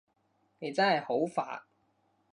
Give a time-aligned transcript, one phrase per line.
[0.57, 1.61] 你真係好煩